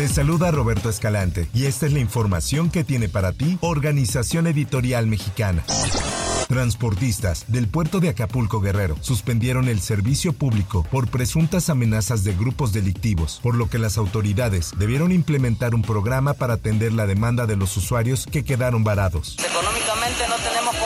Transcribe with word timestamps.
Te 0.00 0.08
saluda 0.08 0.50
Roberto 0.50 0.88
Escalante 0.88 1.50
y 1.52 1.66
esta 1.66 1.84
es 1.84 1.92
la 1.92 1.98
información 1.98 2.70
que 2.70 2.84
tiene 2.84 3.10
para 3.10 3.34
ti 3.34 3.58
Organización 3.60 4.46
Editorial 4.46 5.06
Mexicana. 5.06 5.62
Transportistas 6.48 7.44
del 7.48 7.68
puerto 7.68 8.00
de 8.00 8.08
Acapulco 8.08 8.62
Guerrero 8.62 8.96
suspendieron 9.02 9.68
el 9.68 9.82
servicio 9.82 10.32
público 10.32 10.86
por 10.90 11.10
presuntas 11.10 11.68
amenazas 11.68 12.24
de 12.24 12.32
grupos 12.32 12.72
delictivos, 12.72 13.40
por 13.42 13.54
lo 13.54 13.68
que 13.68 13.76
las 13.78 13.98
autoridades 13.98 14.72
debieron 14.78 15.12
implementar 15.12 15.74
un 15.74 15.82
programa 15.82 16.32
para 16.32 16.54
atender 16.54 16.94
la 16.94 17.06
demanda 17.06 17.44
de 17.44 17.56
los 17.56 17.76
usuarios 17.76 18.24
que 18.24 18.42
quedaron 18.42 18.82
varados. 18.82 19.36
Económicamente 19.38 20.26
no 20.30 20.36
tenemos 20.36 20.76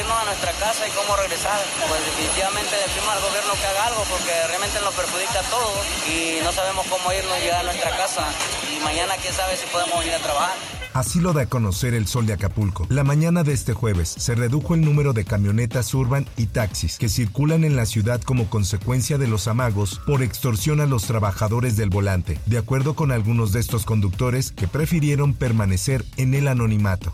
irnos 0.00 0.16
a 0.16 0.24
nuestra 0.24 0.52
casa 0.52 0.88
y 0.88 0.90
cómo 0.92 1.16
regresar. 1.16 1.60
Pues 1.88 2.00
definitivamente 2.04 2.72
decimos 2.88 3.10
al 3.12 3.20
gobierno 3.20 3.52
que 3.52 3.66
haga 3.66 3.86
algo 3.86 4.02
porque 4.08 4.32
realmente 4.48 4.80
nos 4.80 4.94
perjudica 4.94 5.40
a 5.40 5.46
todos 5.52 5.84
y 6.08 6.40
no 6.42 6.52
sabemos 6.52 6.86
cómo 6.88 7.12
irnos 7.12 7.36
y 7.38 7.42
llegar 7.44 7.60
a 7.60 7.68
nuestra 7.68 7.90
casa. 7.96 8.24
Y 8.72 8.80
mañana 8.80 9.14
quién 9.20 9.34
sabe 9.34 9.56
si 9.56 9.66
podemos 9.68 9.98
venir 10.00 10.14
a 10.14 10.22
trabajar. 10.24 10.56
Así 10.92 11.20
lo 11.20 11.32
da 11.32 11.42
a 11.42 11.46
conocer 11.46 11.94
el 11.94 12.08
Sol 12.08 12.26
de 12.26 12.32
Acapulco. 12.32 12.86
La 12.88 13.04
mañana 13.04 13.44
de 13.44 13.52
este 13.52 13.74
jueves 13.74 14.08
se 14.08 14.34
redujo 14.34 14.74
el 14.74 14.80
número 14.80 15.12
de 15.12 15.24
camionetas 15.24 15.94
urban 15.94 16.26
y 16.36 16.46
taxis 16.46 16.98
que 16.98 17.08
circulan 17.08 17.62
en 17.62 17.76
la 17.76 17.86
ciudad 17.86 18.20
como 18.20 18.50
consecuencia 18.50 19.16
de 19.16 19.28
los 19.28 19.46
amagos 19.46 20.00
por 20.04 20.22
extorsión 20.22 20.80
a 20.80 20.86
los 20.86 21.04
trabajadores 21.04 21.76
del 21.76 21.90
volante, 21.90 22.40
de 22.46 22.58
acuerdo 22.58 22.94
con 22.94 23.12
algunos 23.12 23.52
de 23.52 23.60
estos 23.60 23.84
conductores 23.84 24.50
que 24.50 24.66
prefirieron 24.66 25.34
permanecer 25.34 26.04
en 26.16 26.34
el 26.34 26.48
anonimato. 26.48 27.12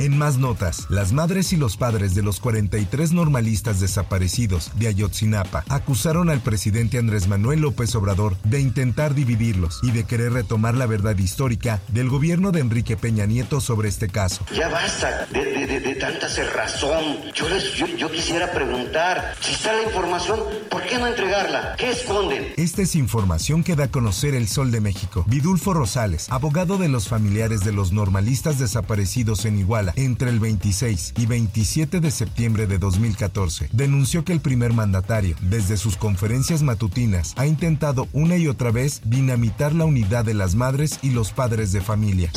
En 0.00 0.16
más 0.16 0.38
notas, 0.38 0.86
las 0.88 1.12
madres 1.12 1.52
y 1.52 1.58
los 1.58 1.76
padres 1.76 2.14
de 2.14 2.22
los 2.22 2.40
43 2.40 3.12
normalistas 3.12 3.80
desaparecidos 3.80 4.70
de 4.76 4.88
Ayotzinapa 4.88 5.62
acusaron 5.68 6.30
al 6.30 6.40
presidente 6.40 6.96
Andrés 6.96 7.28
Manuel 7.28 7.60
López 7.60 7.94
Obrador 7.94 8.38
de 8.44 8.62
intentar 8.62 9.14
dividirlos 9.14 9.78
y 9.82 9.90
de 9.90 10.04
querer 10.04 10.32
retomar 10.32 10.74
la 10.74 10.86
verdad 10.86 11.18
histórica 11.18 11.82
del 11.88 12.08
gobierno 12.08 12.50
de 12.50 12.60
Enrique 12.60 12.96
Peña 12.96 13.26
Nieto 13.26 13.60
sobre 13.60 13.90
este 13.90 14.08
caso. 14.08 14.46
Ya 14.54 14.70
basta 14.70 15.26
de, 15.34 15.66
de, 15.66 15.80
de, 15.80 15.94
tanta 15.96 16.30
cerrazón. 16.30 17.04
Yo, 17.34 17.50
les, 17.50 17.74
yo, 17.74 17.86
yo 17.86 18.10
quisiera 18.10 18.50
preguntar, 18.52 19.34
si 19.42 19.52
está 19.52 19.74
la 19.74 19.82
información, 19.82 20.40
¿por 20.70 20.82
qué 20.84 20.96
no 20.96 21.08
entregarla? 21.08 21.76
¿Qué 21.76 21.90
esconden? 21.90 22.54
Esta 22.56 22.80
es 22.80 22.94
información 22.94 23.62
que 23.62 23.76
da 23.76 23.84
a 23.84 23.90
conocer 23.90 24.34
el 24.34 24.48
Sol 24.48 24.70
de 24.70 24.80
México. 24.80 25.26
Vidulfo 25.28 25.74
Rosales, 25.74 26.30
abogado 26.30 26.78
de 26.78 26.88
los 26.88 27.06
familiares 27.06 27.64
de 27.64 27.72
los 27.72 27.92
normalistas 27.92 28.58
desaparecidos 28.58 29.44
en 29.44 29.58
Iguala, 29.58 29.89
entre 29.96 30.30
el 30.30 30.40
26 30.40 31.14
y 31.16 31.26
27 31.26 32.00
de 32.00 32.10
septiembre 32.10 32.66
de 32.66 32.78
2014, 32.78 33.68
denunció 33.72 34.24
que 34.24 34.32
el 34.32 34.40
primer 34.40 34.72
mandatario, 34.72 35.36
desde 35.42 35.76
sus 35.76 35.96
conferencias 35.96 36.62
matutinas, 36.62 37.34
ha 37.36 37.46
intentado 37.46 38.08
una 38.12 38.36
y 38.36 38.48
otra 38.48 38.70
vez 38.70 39.02
dinamitar 39.04 39.74
la 39.74 39.84
unidad 39.84 40.24
de 40.24 40.34
las 40.34 40.54
madres 40.54 40.98
y 41.02 41.10
los 41.10 41.32
padres 41.32 41.72
de 41.72 41.80
familia. 41.80 42.30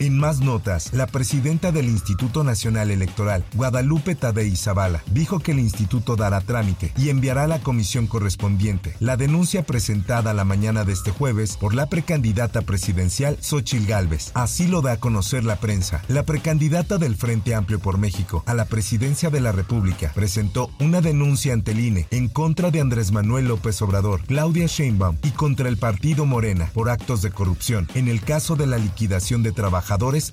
En 0.00 0.18
más 0.18 0.40
notas, 0.40 0.92
la 0.92 1.06
presidenta 1.06 1.70
del 1.70 1.86
Instituto 1.86 2.42
Nacional 2.42 2.90
Electoral, 2.90 3.44
Guadalupe 3.54 4.14
Tadei 4.14 4.56
Zavala, 4.56 5.02
dijo 5.12 5.38
que 5.38 5.52
el 5.52 5.60
instituto 5.60 6.16
dará 6.16 6.40
trámite 6.40 6.92
y 6.96 7.10
enviará 7.10 7.46
la 7.46 7.60
comisión 7.60 8.06
correspondiente 8.06 8.94
la 9.00 9.16
denuncia 9.16 9.64
presentada 9.64 10.34
la 10.34 10.44
mañana 10.44 10.84
de 10.84 10.92
este 10.92 11.10
jueves 11.10 11.56
por 11.56 11.74
la 11.74 11.86
precandidata 11.86 12.62
presidencial 12.62 13.36
Xochil 13.40 13.86
Gálvez. 13.86 14.32
Así 14.34 14.66
lo 14.66 14.82
da 14.82 14.92
a 14.92 14.96
conocer 14.96 15.44
la 15.44 15.56
prensa. 15.56 16.02
La 16.08 16.24
precandidata 16.24 16.98
del 16.98 17.16
Frente 17.16 17.54
Amplio 17.54 17.78
por 17.78 17.98
México 17.98 18.42
a 18.46 18.54
la 18.54 18.64
presidencia 18.64 19.30
de 19.30 19.40
la 19.40 19.52
República 19.52 20.12
presentó 20.14 20.70
una 20.80 21.00
denuncia 21.00 21.52
ante 21.52 21.72
el 21.72 21.80
INE 21.80 22.06
en 22.10 22.28
contra 22.28 22.70
de 22.70 22.80
Andrés 22.80 23.12
Manuel 23.12 23.48
López 23.48 23.80
Obrador, 23.82 24.22
Claudia 24.26 24.66
Sheinbaum 24.66 25.16
y 25.22 25.30
contra 25.30 25.68
el 25.68 25.76
partido 25.76 26.26
Morena 26.26 26.70
por 26.72 26.90
actos 26.90 27.22
de 27.22 27.30
corrupción 27.30 27.88
en 27.94 28.08
el 28.08 28.20
caso 28.22 28.56
de 28.56 28.66
la 28.66 28.78
liquidación 28.78 29.42
de 29.42 29.52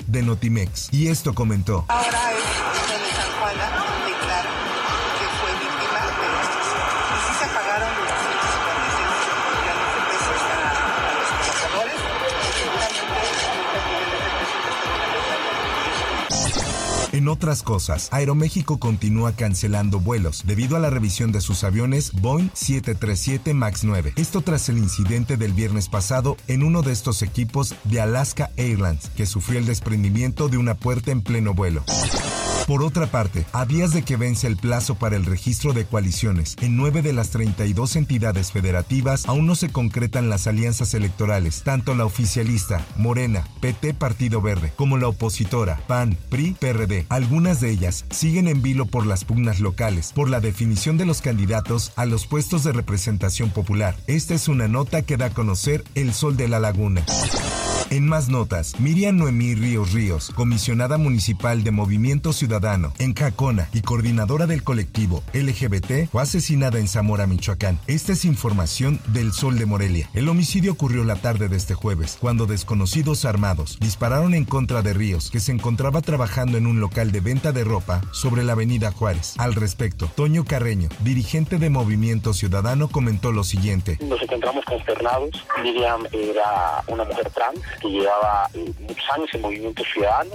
de 0.08 0.22
Notimex. 0.24 0.90
Y 0.92 1.08
esto 1.08 1.34
comentó. 1.34 1.86
Ahora 1.88 2.32
es 2.34 3.01
En 17.14 17.28
otras 17.28 17.62
cosas, 17.62 18.08
Aeroméxico 18.12 18.80
continúa 18.80 19.34
cancelando 19.34 20.00
vuelos 20.00 20.44
debido 20.46 20.78
a 20.78 20.80
la 20.80 20.90
revisión 20.90 21.34
de 21.34 21.42
sus 21.42 21.66
aviones 21.66 22.14
Boeing 22.14 22.50
737 22.54 23.54
MAX 23.54 23.84
9. 23.84 24.14
Esto 24.16 24.40
tras 24.40 24.70
el 24.70 24.78
incidente 24.78 25.36
del 25.36 25.52
viernes 25.52 25.90
pasado 25.90 26.38
en 26.48 26.64
uno 26.64 26.84
de 26.84 26.94
estos 26.94 27.22
equipos 27.22 27.76
de 27.84 28.00
Alaska 28.00 28.52
Airlines, 28.56 29.10
que 29.18 29.26
sufrió 29.26 29.60
el 29.60 29.66
desprendimiento 29.66 30.48
de 30.48 30.58
una 30.58 30.76
puerta 30.76 31.12
en 31.12 31.22
pleno 31.22 31.54
vuelo. 31.54 31.84
Por 32.68 32.84
otra 32.84 33.08
parte, 33.08 33.46
a 33.54 33.66
días 33.66 33.92
de 33.92 34.04
que 34.04 34.16
vence 34.16 34.48
el 34.48 34.56
plazo 34.56 34.96
para 34.96 35.16
el 35.16 35.26
registro 35.26 35.74
de 35.74 35.86
coaliciones, 35.86 36.56
en 36.62 36.78
nueve 36.78 37.02
de 37.02 37.14
las 37.14 37.30
32 37.32 37.96
entidades 37.96 38.52
federativas 38.52 39.28
aún 39.28 39.46
no 39.46 39.56
se 39.56 39.70
concretan 39.70 40.30
las 40.30 40.48
alianzas 40.48 40.94
electorales, 40.94 41.64
tanto 41.64 41.96
la 41.96 42.06
oficialista, 42.06 42.86
Morena, 42.96 43.48
PT 43.60 43.94
Partido 43.94 44.42
Verde, 44.42 44.72
como 44.76 44.98
la 44.98 45.08
opositora, 45.08 45.82
PAN, 45.88 46.18
PRI, 46.30 46.56
PRD. 46.60 47.06
Algunas 47.10 47.60
de 47.62 47.72
ellas 47.72 48.06
siguen 48.10 48.48
en 48.48 48.62
vilo 48.62 48.86
por 48.86 49.06
las 49.06 49.26
pugnas 49.26 49.60
locales, 49.60 50.12
por 50.14 50.30
la 50.30 50.40
definición 50.40 50.98
de 50.98 51.06
los 51.06 51.22
candidatos 51.22 51.92
a 51.96 52.06
los 52.06 52.26
puestos 52.28 52.64
de 52.64 52.72
representación 52.72 53.50
popular. 53.50 53.96
Esta 54.08 54.34
es 54.34 54.48
una 54.48 54.68
nota 54.68 55.02
que 55.02 55.18
da 55.18 55.28
a 55.28 55.34
conocer 55.34 55.84
El 55.96 56.14
Sol 56.14 56.38
de 56.38 56.48
la 56.48 56.60
Laguna. 56.60 57.04
En 57.92 58.08
más 58.08 58.30
notas, 58.30 58.80
Miriam 58.80 59.18
Noemí 59.18 59.54
Ríos 59.54 59.92
Ríos, 59.92 60.32
comisionada 60.34 60.98
municipal 60.98 61.62
de 61.62 61.72
Movimiento 61.72 62.32
Ciudadano 62.32 62.94
en 63.00 63.12
Cacona 63.12 63.68
y 63.74 63.82
coordinadora 63.82 64.48
del 64.48 64.64
colectivo 64.64 65.22
LGBT, 65.34 66.10
fue 66.10 66.22
asesinada 66.22 66.80
en 66.80 66.88
Zamora, 66.88 67.28
Michoacán. 67.28 67.80
Esta 67.88 68.14
es 68.14 68.24
información 68.24 69.02
del 69.08 69.34
Sol 69.34 69.60
de 69.60 69.66
Morelia. 69.66 70.10
El 70.14 70.30
homicidio 70.30 70.72
ocurrió 70.72 71.04
la 71.04 71.18
tarde 71.18 71.50
de 71.50 71.58
este 71.58 71.74
jueves, 71.74 72.18
cuando 72.22 72.46
desconocidos 72.46 73.26
armados 73.26 73.78
dispararon 73.82 74.36
en 74.36 74.46
contra 74.46 74.82
de 74.82 74.94
Ríos, 74.94 75.30
que 75.30 75.42
se 75.42 75.52
encontraba 75.52 76.00
trabajando 76.00 76.58
en 76.58 76.68
un 76.68 76.80
local 76.80 77.12
de 77.12 77.20
venta 77.20 77.52
de 77.52 77.66
ropa 77.66 78.00
sobre 78.14 78.46
la 78.46 78.54
avenida 78.54 78.94
Juárez. 78.94 79.36
Al 79.38 79.54
respecto, 79.54 80.10
Toño 80.16 80.46
Carreño, 80.46 80.88
dirigente 81.02 81.58
de 81.58 81.70
Movimiento 81.70 82.34
Ciudadano, 82.34 82.88
comentó 82.88 83.34
lo 83.34 83.44
siguiente. 83.44 83.98
Nos 84.00 84.22
encontramos 84.22 84.64
consternados. 84.64 85.46
Miriam 85.62 86.06
era 86.14 86.86
una 86.88 87.04
mujer 87.04 87.30
trans 87.32 87.60
que 87.82 87.90
llevaba 87.90 88.50
eh, 88.54 88.72
muchos 88.80 89.06
años 89.14 89.30
en 89.34 89.42
Movimiento 89.42 89.84
Ciudadano. 89.94 90.32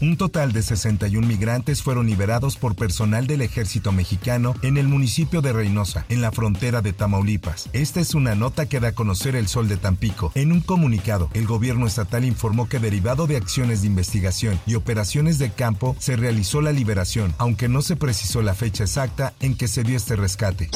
Un 0.00 0.16
total 0.16 0.52
de 0.52 0.62
61 0.62 1.26
migrantes 1.26 1.82
fueron 1.82 2.06
liberados 2.06 2.56
por 2.56 2.74
personal 2.74 3.26
del 3.26 3.42
ejército 3.42 3.92
mexicano 3.92 4.54
en 4.62 4.78
el 4.78 4.88
municipio 4.88 5.42
de 5.42 5.52
Reynosa, 5.52 6.06
en 6.08 6.22
la 6.22 6.32
frontera 6.32 6.80
de 6.80 6.92
Tamaulipas. 6.92 7.68
Esta 7.72 8.00
es 8.00 8.14
una 8.14 8.34
nota 8.34 8.66
que 8.66 8.80
da 8.80 8.88
a 8.88 8.92
conocer 8.92 9.36
el 9.36 9.48
Sol 9.48 9.68
de 9.68 9.76
Tampico. 9.76 10.32
En 10.34 10.52
un 10.52 10.60
comunicado, 10.60 11.28
el 11.34 11.46
gobierno 11.46 11.86
estatal 11.86 12.24
informó 12.24 12.68
que 12.68 12.78
derivado 12.78 13.26
de 13.26 13.36
acciones 13.36 13.82
de 13.82 13.88
investigación 13.88 14.58
y 14.66 14.74
operaciones 14.74 15.38
de 15.38 15.50
campo 15.50 15.96
se 15.98 16.16
realizó 16.16 16.62
la 16.62 16.72
liberación, 16.72 17.34
aunque 17.38 17.68
no 17.68 17.82
se 17.82 17.96
precisó 17.96 18.42
la 18.42 18.54
fecha 18.54 18.84
exacta 18.84 19.34
en 19.40 19.56
que 19.56 19.68
se 19.68 19.82
dio 19.82 19.96
este 19.96 20.16
rescate. 20.16 20.70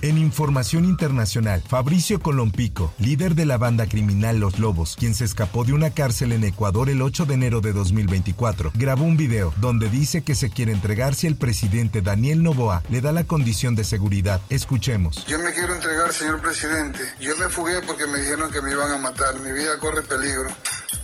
En 0.00 0.16
información 0.16 0.84
internacional, 0.84 1.60
Fabricio 1.66 2.20
Colompico, 2.20 2.94
líder 2.98 3.34
de 3.34 3.44
la 3.44 3.58
banda 3.58 3.88
criminal 3.88 4.38
Los 4.38 4.60
Lobos, 4.60 4.94
quien 4.96 5.12
se 5.12 5.24
escapó 5.24 5.64
de 5.64 5.72
una 5.72 5.90
cárcel 5.90 6.30
en 6.30 6.44
Ecuador 6.44 6.88
el 6.88 7.02
8 7.02 7.26
de 7.26 7.34
enero 7.34 7.60
de 7.60 7.72
2024, 7.72 8.70
grabó 8.76 9.02
un 9.02 9.16
video 9.16 9.52
donde 9.56 9.90
dice 9.90 10.22
que 10.22 10.36
se 10.36 10.50
quiere 10.50 10.70
entregar 10.70 11.16
si 11.16 11.26
el 11.26 11.34
presidente 11.34 12.00
Daniel 12.00 12.44
Novoa 12.44 12.84
le 12.90 13.00
da 13.00 13.10
la 13.10 13.24
condición 13.24 13.74
de 13.74 13.82
seguridad. 13.82 14.40
Escuchemos. 14.50 15.26
Yo 15.26 15.40
me 15.40 15.52
quiero 15.52 15.74
entregar, 15.74 16.12
señor 16.12 16.40
presidente. 16.42 17.00
Yo 17.18 17.36
me 17.36 17.48
fugué 17.48 17.82
porque 17.84 18.06
me 18.06 18.20
dijeron 18.20 18.52
que 18.52 18.62
me 18.62 18.70
iban 18.70 18.92
a 18.92 18.98
matar. 18.98 19.40
Mi 19.40 19.50
vida 19.50 19.80
corre 19.80 20.02
peligro, 20.02 20.48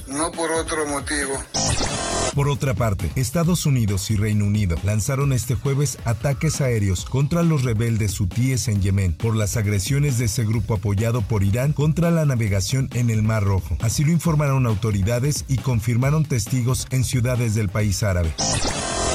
no 0.06 0.31
por 0.31 0.52
otro 0.52 0.87
motivo. 0.87 1.43
Por 2.34 2.48
otra 2.48 2.75
parte, 2.75 3.10
Estados 3.14 3.64
Unidos 3.64 4.10
y 4.10 4.16
Reino 4.16 4.44
Unido 4.44 4.76
lanzaron 4.82 5.32
este 5.32 5.54
jueves 5.54 5.98
ataques 6.04 6.60
aéreos 6.60 7.04
contra 7.04 7.44
los 7.44 7.62
rebeldes 7.62 8.20
hutíes 8.20 8.66
en 8.66 8.82
Yemen 8.82 9.12
por 9.12 9.36
las 9.36 9.56
agresiones 9.56 10.19
de 10.19 10.25
ese 10.25 10.44
grupo 10.44 10.75
apoyado 10.75 11.22
por 11.22 11.44
Irán 11.44 11.72
contra 11.72 12.10
la 12.10 12.25
navegación 12.25 12.90
en 12.94 13.10
el 13.10 13.22
Mar 13.22 13.44
Rojo. 13.44 13.76
Así 13.81 14.02
lo 14.04 14.10
informaron 14.10 14.66
autoridades 14.66 15.44
y 15.46 15.58
confirmaron 15.58 16.25
testigos 16.25 16.88
en 16.90 17.04
ciudades 17.04 17.54
del 17.54 17.69
país 17.69 18.02
árabe. 18.02 18.32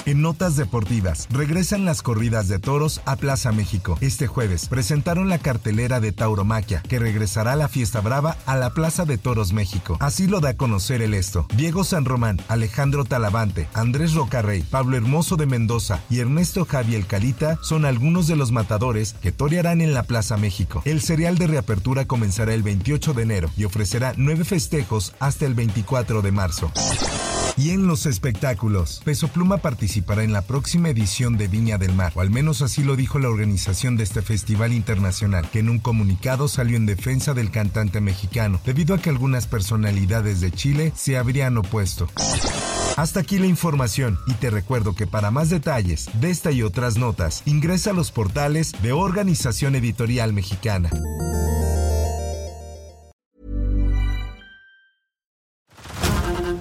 En 0.05 0.21
notas 0.21 0.55
deportivas, 0.55 1.27
regresan 1.29 1.85
las 1.85 2.01
corridas 2.01 2.47
de 2.47 2.59
toros 2.59 3.01
a 3.05 3.15
Plaza 3.15 3.51
México. 3.51 3.97
Este 4.01 4.27
jueves 4.27 4.67
presentaron 4.67 5.29
la 5.29 5.39
cartelera 5.39 5.99
de 5.99 6.11
Tauromaquia, 6.11 6.81
que 6.81 6.99
regresará 6.99 7.53
a 7.53 7.55
la 7.55 7.67
fiesta 7.67 8.01
brava 8.01 8.37
a 8.45 8.55
la 8.55 8.71
Plaza 8.71 9.05
de 9.05 9.17
Toros 9.17 9.53
México. 9.53 9.97
Así 9.99 10.27
lo 10.27 10.39
da 10.39 10.49
a 10.49 10.57
conocer 10.57 11.01
el 11.01 11.13
esto. 11.13 11.45
Diego 11.55 11.83
San 11.83 12.05
Román, 12.05 12.39
Alejandro 12.47 13.05
Talavante, 13.05 13.67
Andrés 13.73 14.13
Rocarrey, 14.13 14.63
Pablo 14.63 14.97
Hermoso 14.97 15.35
de 15.35 15.45
Mendoza 15.45 16.01
y 16.09 16.19
Ernesto 16.19 16.65
Javier 16.65 17.05
Calita 17.05 17.59
son 17.61 17.85
algunos 17.85 18.27
de 18.27 18.35
los 18.35 18.51
matadores 18.51 19.13
que 19.21 19.31
torearán 19.31 19.81
en 19.81 19.93
la 19.93 20.03
Plaza 20.03 20.37
México. 20.37 20.81
El 20.85 21.01
serial 21.01 21.37
de 21.37 21.47
reapertura 21.47 22.05
comenzará 22.05 22.53
el 22.53 22.63
28 22.63 23.13
de 23.13 23.23
enero 23.23 23.49
y 23.57 23.65
ofrecerá 23.65 24.13
nueve 24.17 24.43
festejos 24.43 25.13
hasta 25.19 25.45
el 25.45 25.53
24 25.53 26.21
de 26.21 26.31
marzo. 26.31 26.71
Y 27.59 27.71
en 27.71 27.87
los 27.87 28.05
espectáculos, 28.05 29.01
Peso 29.03 29.27
Pluma 29.27 29.57
participará 29.57 30.23
en 30.23 30.31
la 30.31 30.43
próxima 30.43 30.87
edición 30.87 31.37
de 31.37 31.49
Viña 31.49 31.77
del 31.77 31.93
Mar, 31.93 32.13
o 32.15 32.21
al 32.21 32.29
menos 32.29 32.61
así 32.61 32.83
lo 32.83 32.95
dijo 32.95 33.19
la 33.19 33.27
organización 33.27 33.97
de 33.97 34.05
este 34.05 34.21
festival 34.21 34.71
internacional, 34.71 35.49
que 35.51 35.59
en 35.59 35.67
un 35.67 35.79
comunicado 35.79 36.47
salió 36.47 36.77
en 36.77 36.85
defensa 36.85 37.33
del 37.33 37.51
cantante 37.51 37.99
mexicano, 37.99 38.61
debido 38.63 38.95
a 38.95 38.99
que 38.99 39.09
algunas 39.09 39.45
personalidades 39.45 40.39
de 40.39 40.51
Chile 40.51 40.93
se 40.95 41.17
habrían 41.17 41.57
opuesto. 41.57 42.07
Hasta 42.95 43.19
aquí 43.19 43.39
la 43.39 43.47
información 43.47 44.17
y 44.25 44.35
te 44.35 44.49
recuerdo 44.51 44.95
que 44.95 45.05
para 45.05 45.29
más 45.29 45.49
detalles 45.49 46.09
de 46.13 46.29
esta 46.29 46.51
y 46.51 46.63
otras 46.63 46.97
notas, 46.97 47.43
ingresa 47.45 47.89
a 47.89 47.93
los 47.93 48.11
portales 48.11 48.71
de 48.81 48.93
Organización 48.93 49.75
Editorial 49.75 50.31
Mexicana. 50.31 50.89